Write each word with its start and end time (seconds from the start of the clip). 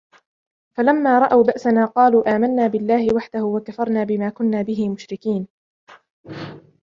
فَلَمَّا 0.75 1.19
رَأَوْا 1.19 1.43
بَأْسَنَا 1.43 1.85
قَالُوا 1.85 2.35
آمَنَّا 2.35 2.67
بِاللَّهِ 2.67 3.15
وَحْدَهُ 3.15 3.43
وَكَفَرْنَا 3.43 4.03
بِمَا 4.03 4.29
كُنَّا 4.29 4.61
بِهِ 4.61 4.89
مُشْرِكِينَ 4.89 5.47